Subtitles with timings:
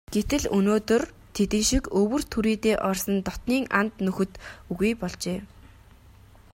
[0.15, 1.01] Гэтэл өнөөдөр
[1.35, 4.31] тэдэн шиг өвөр түрийдээ орсон дотнын анд нөхөд
[4.71, 5.39] үгүй болжээ.